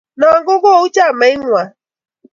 [0.19, 1.71] Noo ko kou chamait ng'wang.